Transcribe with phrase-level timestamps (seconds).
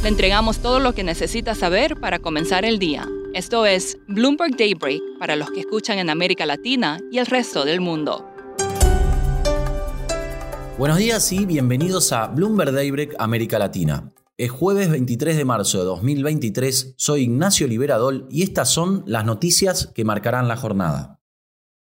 [0.00, 3.08] Le entregamos todo lo que necesita saber para comenzar el día.
[3.34, 7.80] Esto es Bloomberg Daybreak para los que escuchan en América Latina y el resto del
[7.80, 8.24] mundo.
[10.78, 14.12] Buenos días y bienvenidos a Bloomberg Daybreak América Latina.
[14.36, 19.90] Es jueves 23 de marzo de 2023, soy Ignacio Liberadol y estas son las noticias
[19.92, 21.17] que marcarán la jornada.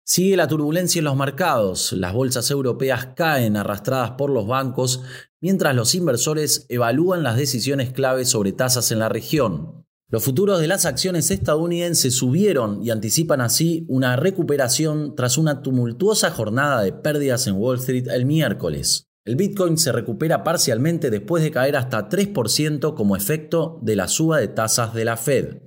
[0.10, 5.02] Sigue la turbulencia en los mercados, las bolsas europeas caen arrastradas por los bancos,
[5.42, 9.86] mientras los inversores evalúan las decisiones clave sobre tasas en la región.
[10.10, 16.32] Los futuros de las acciones estadounidenses subieron y anticipan así una recuperación tras una tumultuosa
[16.32, 19.10] jornada de pérdidas en Wall Street el miércoles.
[19.26, 24.38] El Bitcoin se recupera parcialmente después de caer hasta 3% como efecto de la suba
[24.38, 25.67] de tasas de la Fed.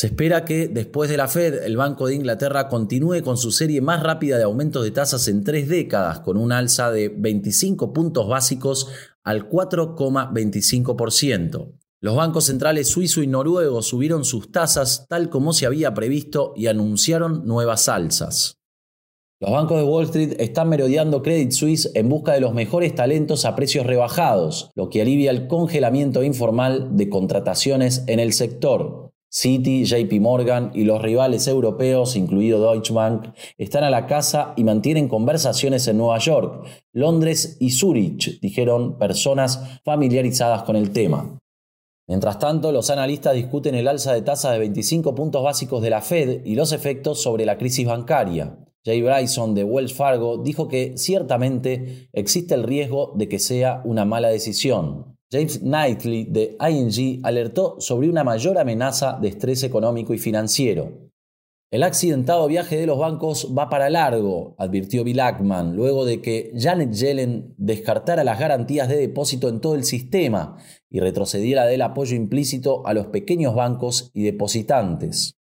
[0.00, 3.82] Se espera que después de la Fed, el Banco de Inglaterra continúe con su serie
[3.82, 8.26] más rápida de aumentos de tasas en tres décadas, con un alza de 25 puntos
[8.26, 8.88] básicos
[9.22, 11.74] al 4,25%.
[12.00, 16.68] Los bancos centrales suizo y noruego subieron sus tasas tal como se había previsto y
[16.68, 18.56] anunciaron nuevas alzas.
[19.38, 23.44] Los bancos de Wall Street están merodeando Credit Suisse en busca de los mejores talentos
[23.44, 28.99] a precios rebajados, lo que alivia el congelamiento informal de contrataciones en el sector.
[29.32, 33.28] Citi, JP Morgan y los rivales europeos, incluido Deutsche Bank,
[33.58, 39.80] están a la casa y mantienen conversaciones en Nueva York, Londres y Zurich, dijeron personas
[39.84, 41.38] familiarizadas con el tema.
[42.08, 46.00] Mientras tanto, los analistas discuten el alza de tasa de 25 puntos básicos de la
[46.00, 48.58] Fed y los efectos sobre la crisis bancaria.
[48.84, 54.04] Jay Bryson de Wells Fargo dijo que ciertamente existe el riesgo de que sea una
[54.04, 55.19] mala decisión.
[55.32, 61.08] James Knightley de ING alertó sobre una mayor amenaza de estrés económico y financiero.
[61.70, 66.50] El accidentado viaje de los bancos va para largo, advirtió Bill Ackman, luego de que
[66.58, 70.56] Janet Yellen descartara las garantías de depósito en todo el sistema
[70.90, 75.36] y retrocediera del apoyo implícito a los pequeños bancos y depositantes.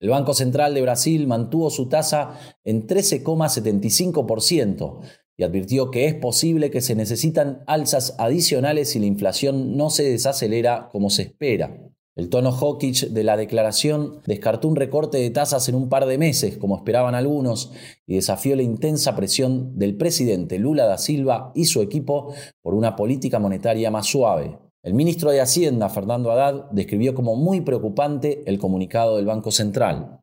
[0.00, 5.00] El Banco Central de Brasil mantuvo su tasa en 13,75%,
[5.40, 10.02] y advirtió que es posible que se necesitan alzas adicionales si la inflación no se
[10.02, 11.78] desacelera como se espera.
[12.14, 16.18] El tono hawkish de la declaración descartó un recorte de tasas en un par de
[16.18, 17.72] meses, como esperaban algunos,
[18.06, 22.94] y desafió la intensa presión del presidente Lula da Silva y su equipo por una
[22.94, 24.58] política monetaria más suave.
[24.82, 30.19] El ministro de Hacienda, Fernando Haddad, describió como muy preocupante el comunicado del Banco Central.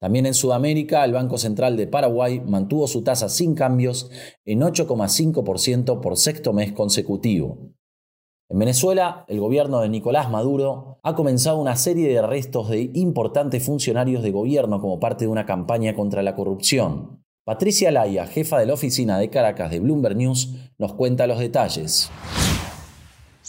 [0.00, 4.10] También en Sudamérica, el Banco Central de Paraguay mantuvo su tasa sin cambios
[4.44, 7.72] en 8,5% por sexto mes consecutivo.
[8.50, 13.62] En Venezuela, el gobierno de Nicolás Maduro ha comenzado una serie de arrestos de importantes
[13.64, 17.22] funcionarios de gobierno como parte de una campaña contra la corrupción.
[17.44, 22.10] Patricia Laya, jefa de la oficina de Caracas de Bloomberg News, nos cuenta los detalles.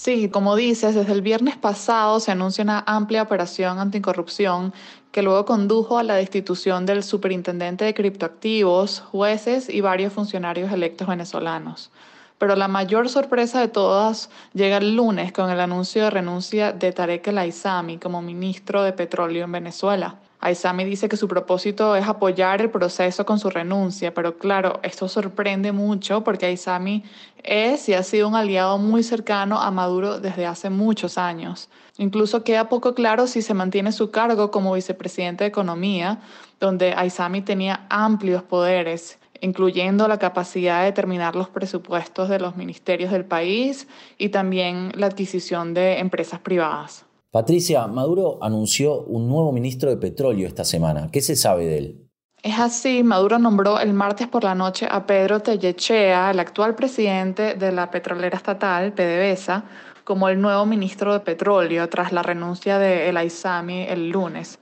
[0.01, 4.73] Sí, como dices, desde el viernes pasado se anuncia una amplia operación anticorrupción
[5.11, 11.05] que luego condujo a la destitución del superintendente de criptoactivos, jueces y varios funcionarios electos
[11.09, 11.91] venezolanos.
[12.39, 16.91] Pero la mayor sorpresa de todas llega el lunes con el anuncio de renuncia de
[16.91, 20.16] Tarek El Aizami como ministro de Petróleo en Venezuela.
[20.41, 25.09] Aizami dice que su propósito es apoyar el proceso con su renuncia, pero claro, esto
[25.09, 27.03] sorprende mucho porque Aizami
[27.44, 31.67] es y ha sido un aliado muy cercano a Maduro desde hace muchos años.
[31.97, 36.19] Incluso queda poco claro si se mantiene su cargo como vicepresidente de Economía,
[36.61, 43.11] donde Aizami tenía amplios poderes, incluyendo la capacidad de determinar los presupuestos de los ministerios
[43.11, 47.06] del país y también la adquisición de empresas privadas.
[47.31, 51.09] Patricia, Maduro anunció un nuevo ministro de petróleo esta semana.
[51.12, 52.09] ¿Qué se sabe de él?
[52.41, 57.56] Es así, Maduro nombró el martes por la noche a Pedro Tellechea, el actual presidente
[57.56, 59.65] de la petrolera estatal, PDVSA,
[60.06, 64.57] como el nuevo ministro de petróleo tras la renuncia de El Aizami el lunes.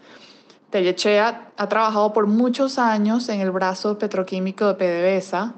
[0.69, 5.53] Tellechea ha trabajado por muchos años en el brazo petroquímico de PDVSA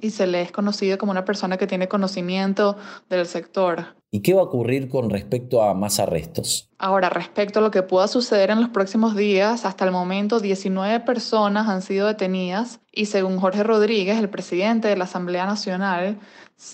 [0.00, 2.76] y se le es conocido como una persona que tiene conocimiento
[3.08, 4.00] del sector.
[4.12, 6.68] ¿Y qué va a ocurrir con respecto a más arrestos?
[6.78, 11.00] Ahora, respecto a lo que pueda suceder en los próximos días, hasta el momento 19
[11.00, 16.18] personas han sido detenidas y según Jorge Rodríguez, el presidente de la Asamblea Nacional,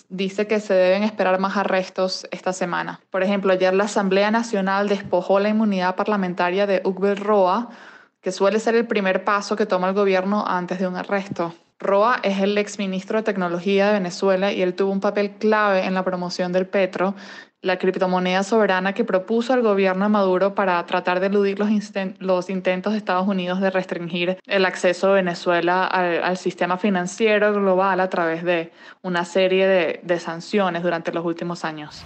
[0.08, 3.00] dice que se deben esperar más arrestos esta semana.
[3.10, 7.68] Por ejemplo, ayer la Asamblea Nacional despojó la inmunidad parlamentaria de Ugbel Roa,
[8.22, 11.54] que suele ser el primer paso que toma el gobierno antes de un arresto.
[11.78, 15.94] Roa es el exministro de Tecnología de Venezuela y él tuvo un papel clave en
[15.94, 17.14] la promoción del petro,
[17.60, 22.92] la criptomoneda soberana que propuso al gobierno de Maduro para tratar de eludir los, intentos
[22.92, 28.44] de Estados Unidos de restringir el acceso de Venezuela al, sistema financiero global a través
[28.44, 32.04] de una serie de, de sanciones durante los últimos años.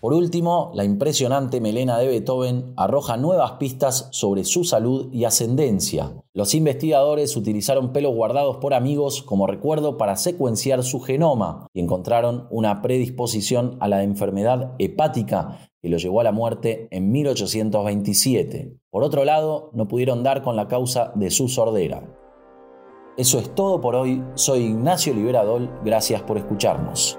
[0.00, 6.12] Por último, la impresionante melena de Beethoven arroja nuevas pistas sobre su salud y ascendencia.
[6.34, 12.46] Los investigadores utilizaron pelos guardados por amigos como recuerdo para secuenciar su genoma y encontraron
[12.50, 18.76] una predisposición a la enfermedad hepática que lo llevó a la muerte en 1827.
[18.90, 22.04] Por otro lado, no pudieron dar con la causa de su sordera.
[23.16, 24.22] Eso es todo por hoy.
[24.34, 25.68] Soy Ignacio Liberadol.
[25.84, 27.18] Gracias por escucharnos.